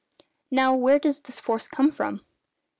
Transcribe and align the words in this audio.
Now, 0.49 0.73
where 0.73 0.97
does 0.97 1.21
this 1.21 1.39
force 1.39 1.67
come 1.67 1.91
from? 1.91 2.25